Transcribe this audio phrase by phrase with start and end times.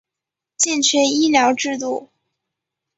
[0.57, 2.09] 健全医疗制度